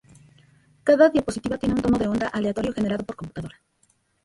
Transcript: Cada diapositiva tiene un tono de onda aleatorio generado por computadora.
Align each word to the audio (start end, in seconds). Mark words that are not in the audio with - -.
Cada 0.83 1.09
diapositiva 1.11 1.59
tiene 1.59 1.75
un 1.75 1.81
tono 1.83 1.99
de 1.99 2.07
onda 2.07 2.27
aleatorio 2.29 2.73
generado 2.73 3.05
por 3.05 3.15
computadora. 3.17 3.59